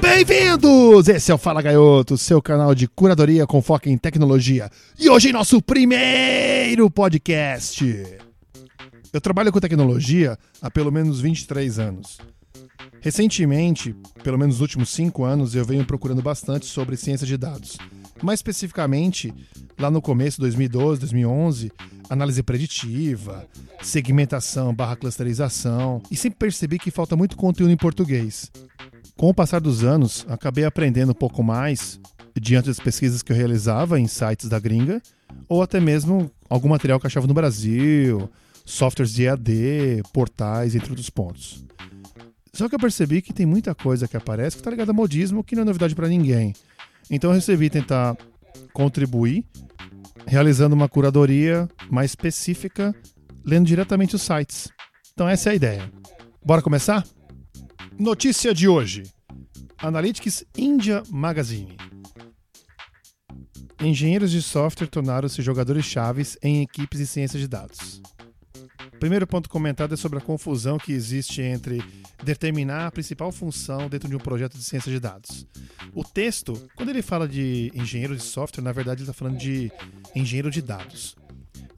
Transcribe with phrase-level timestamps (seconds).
[0.00, 1.08] Bem-vindos!
[1.08, 4.68] Esse é o Fala Gaioto, seu canal de curadoria com foco em tecnologia.
[4.98, 8.04] E hoje nosso primeiro podcast.
[9.12, 12.18] Eu trabalho com tecnologia há pelo menos 23 anos.
[13.00, 17.78] Recentemente, pelo menos nos últimos 5 anos, eu venho procurando bastante sobre ciência de dados.
[18.22, 19.32] Mais especificamente,
[19.78, 21.72] lá no começo, 2012, 2011,
[22.10, 23.46] análise preditiva,
[23.82, 28.50] segmentação barra clusterização, e sempre percebi que falta muito conteúdo em português.
[29.16, 32.00] Com o passar dos anos, acabei aprendendo um pouco mais
[32.40, 35.02] diante das pesquisas que eu realizava em sites da gringa,
[35.48, 38.30] ou até mesmo algum material que achava no Brasil,
[38.64, 41.64] softwares de EAD, portais, entre outros pontos.
[42.52, 45.44] Só que eu percebi que tem muita coisa que aparece que está ligada a modismo,
[45.44, 46.54] que não é novidade para ninguém.
[47.10, 48.16] Então eu resolvi tentar
[48.72, 49.44] contribuir,
[50.26, 52.94] realizando uma curadoria mais específica,
[53.44, 54.68] lendo diretamente os sites.
[55.12, 55.92] Então essa é a ideia.
[56.44, 57.04] Bora começar?
[57.98, 59.04] Notícia de hoje:
[59.78, 61.76] Analytics India Magazine.
[63.80, 68.02] Engenheiros de software tornaram-se jogadores chaves em equipes de ciência de dados.
[68.98, 71.80] Primeiro ponto comentado é sobre a confusão que existe entre
[72.24, 75.46] determinar a principal função dentro de um projeto de ciência de dados.
[75.94, 79.70] O texto, quando ele fala de engenheiro de software, na verdade ele está falando de
[80.16, 81.16] engenheiro de dados.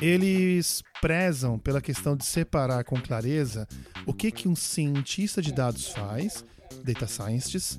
[0.00, 3.68] Eles prezam pela questão de separar com clareza
[4.06, 6.44] o que, que um cientista de dados faz,
[6.82, 7.78] data scientist,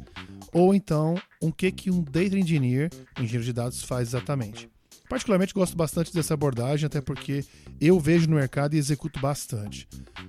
[0.53, 2.89] ou então o que, que um data engineer,
[3.19, 4.69] engenheiro de dados, faz exatamente.
[5.07, 7.45] Particularmente gosto bastante dessa abordagem, até porque
[7.79, 9.87] eu vejo no mercado e executo bastante.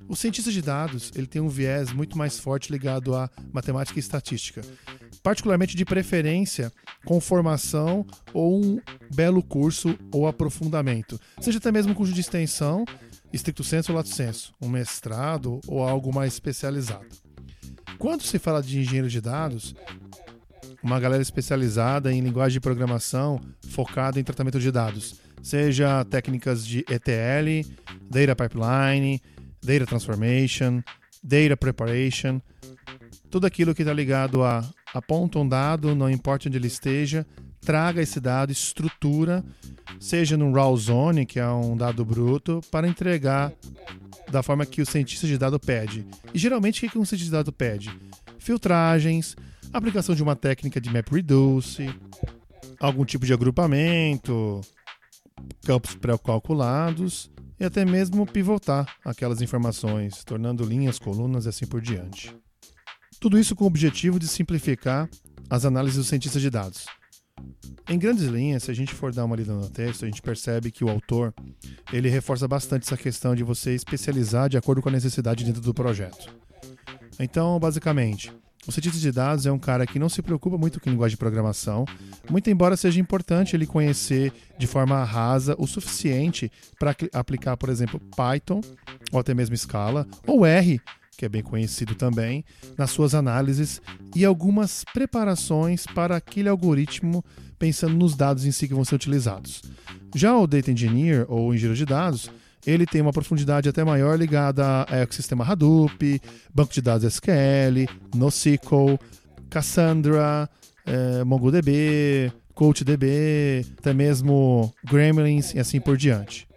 [0.08, 4.00] O cientista de dados ele tem um viés muito mais forte ligado à matemática e
[4.00, 4.60] estatística,
[5.22, 6.72] particularmente de preferência
[7.04, 8.80] com formação ou um
[9.14, 12.84] belo curso ou aprofundamento, seja até mesmo curso de extensão,
[13.32, 17.06] estricto senso ou lato senso, um mestrado ou algo mais especializado.
[17.98, 19.74] Quando se fala de engenheiro de dados,
[20.86, 26.84] uma galera especializada em linguagem de programação focada em tratamento de dados, seja técnicas de
[26.88, 27.68] ETL,
[28.08, 29.20] Data Pipeline,
[29.60, 30.80] Data Transformation,
[31.20, 32.40] Data Preparation,
[33.28, 34.64] tudo aquilo que está ligado a
[34.94, 37.26] aponta um dado, não importa onde ele esteja,
[37.60, 39.44] traga esse dado, estrutura,
[39.98, 43.52] seja num raw zone, que é um dado bruto, para entregar
[44.30, 46.06] da forma que o cientista de dado pede.
[46.32, 47.90] E geralmente o que um cientista de dado pede?
[48.38, 49.34] Filtragens,
[49.78, 51.88] aplicação de uma técnica de MapReduce,
[52.80, 54.60] algum tipo de agrupamento,
[55.64, 62.36] campos pré-calculados e até mesmo pivotar aquelas informações, tornando linhas, colunas e assim por diante.
[63.18, 65.08] Tudo isso com o objetivo de simplificar
[65.48, 66.86] as análises dos cientistas de dados.
[67.88, 70.70] Em grandes linhas, se a gente for dar uma lida no texto, a gente percebe
[70.70, 71.32] que o autor
[71.92, 75.72] ele reforça bastante essa questão de você especializar de acordo com a necessidade dentro do
[75.72, 76.34] projeto.
[77.18, 78.32] Então, basicamente,
[78.66, 81.18] o cientista de dados é um cara que não se preocupa muito com linguagem de
[81.18, 81.84] programação,
[82.28, 88.00] muito embora seja importante ele conhecer de forma rasa o suficiente para aplicar, por exemplo,
[88.16, 88.60] Python,
[89.12, 90.80] ou até mesmo Scala, ou R,
[91.16, 92.44] que é bem conhecido também,
[92.76, 93.80] nas suas análises
[94.14, 97.24] e algumas preparações para aquele algoritmo
[97.58, 99.62] pensando nos dados em si que vão ser utilizados.
[100.14, 102.30] Já o Data Engineer, ou engenheiro de dados,
[102.66, 106.20] ele tem uma profundidade até maior ligada ao ecossistema Hadoop,
[106.52, 108.98] banco de dados SQL, NoSQL,
[109.48, 110.50] Cassandra,
[110.84, 116.48] eh, MongoDB, CoachDB, até mesmo Gremlins e assim por diante.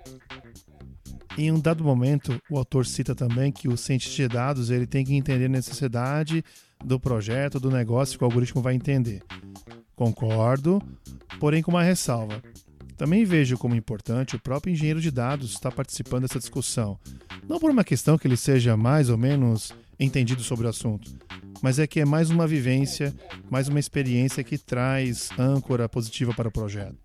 [1.37, 5.05] Em um dado momento, o autor cita também que o cientista de dados ele tem
[5.05, 6.43] que entender a necessidade
[6.83, 9.21] do projeto, do negócio que o algoritmo vai entender.
[9.95, 10.81] Concordo,
[11.39, 12.41] porém com uma ressalva.
[12.99, 16.99] Também vejo como importante o próprio engenheiro de dados estar participando dessa discussão.
[17.47, 21.09] Não por uma questão que ele seja mais ou menos entendido sobre o assunto,
[21.61, 23.15] mas é que é mais uma vivência,
[23.49, 26.97] mais uma experiência que traz âncora positiva para o projeto.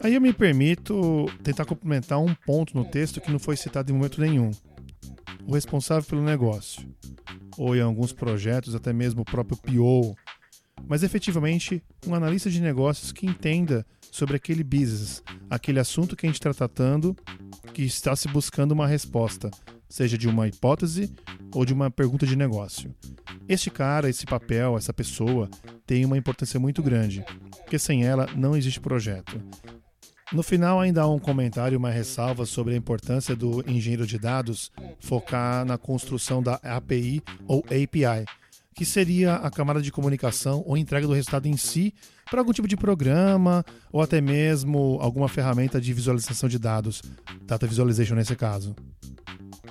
[0.00, 3.94] Aí eu me permito tentar complementar um ponto no texto que não foi citado em
[3.94, 4.50] momento nenhum.
[5.46, 6.88] O responsável pelo negócio,
[7.58, 10.16] ou em alguns projetos até mesmo o próprio PO,
[10.88, 16.28] mas efetivamente um analista de negócios que entenda sobre aquele business, aquele assunto que a
[16.28, 17.16] gente está tratando,
[17.74, 19.50] que está se buscando uma resposta,
[19.88, 21.12] seja de uma hipótese
[21.52, 22.94] ou de uma pergunta de negócio.
[23.48, 25.48] Este cara, esse papel, essa pessoa
[25.86, 27.24] tem uma importância muito grande,
[27.58, 29.40] porque sem ela não existe projeto.
[30.32, 34.72] No final, ainda há um comentário, uma ressalva sobre a importância do engenheiro de dados
[34.98, 38.24] focar na construção da API ou API,
[38.76, 41.94] que seria a camada de comunicação ou entrega do resultado em si
[42.30, 47.02] para algum tipo de programa ou até mesmo alguma ferramenta de visualização de dados,
[47.42, 48.76] Data Visualization nesse caso.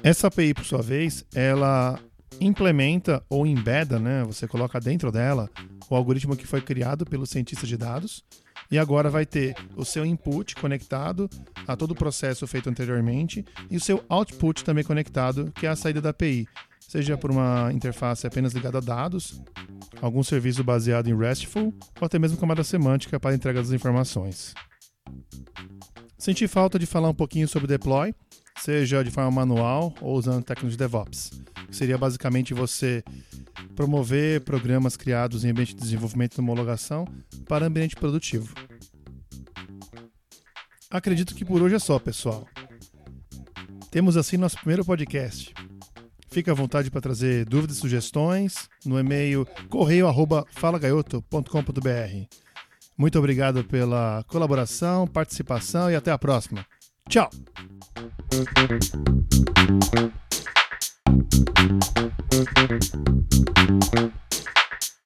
[0.01, 1.99] Essa API, por sua vez, ela
[2.41, 4.23] implementa ou embeda, né?
[4.23, 5.49] Você coloca dentro dela
[5.87, 8.23] o algoritmo que foi criado pelo cientista de dados
[8.71, 11.29] e agora vai ter o seu input conectado
[11.67, 15.75] a todo o processo feito anteriormente e o seu output também conectado, que é a
[15.75, 16.47] saída da API,
[16.87, 19.41] seja por uma interface apenas ligada a dados,
[20.01, 24.53] algum serviço baseado em RESTful ou até mesmo camada semântica para entrega das informações.
[26.17, 28.13] Senti falta de falar um pouquinho sobre deploy,
[28.57, 31.31] seja de forma manual ou usando técnicas de DevOps.
[31.69, 33.03] Seria basicamente você
[33.75, 37.05] promover programas criados em ambiente de desenvolvimento e homologação
[37.47, 38.53] para ambiente produtivo.
[40.89, 42.47] Acredito que por hoje é só, pessoal.
[43.91, 45.53] Temos assim nosso primeiro podcast.
[46.35, 52.27] Fica à vontade para trazer dúvidas, sugestões no e-mail correio@falagaioto.com.br.
[52.97, 56.65] Muito obrigado pela colaboração, participação e até a próxima.
[57.07, 57.29] Tchau.